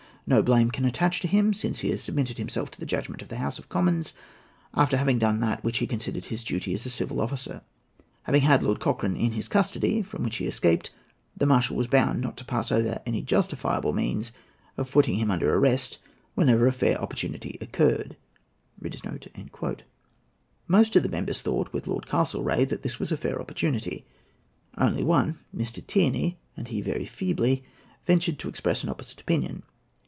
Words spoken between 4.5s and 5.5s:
after having done